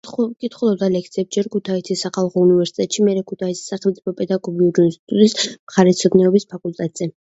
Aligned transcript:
კითხულობდა 0.43 0.87
ლექციებს 0.93 1.31
ჯერ 1.37 1.49
ქუთაისის 1.57 2.01
სახალხო 2.07 2.45
უნივერსიტეტში, 2.47 3.05
მერე 3.11 3.23
ქუთაისის 3.31 3.71
სახელმწიფო 3.75 4.17
პედაგოგიური 4.23 4.91
ინსტიტუტის 4.91 5.41
მხარეთმცოდნეობის 5.57 6.55
ფაკულტეტზე. 6.55 7.15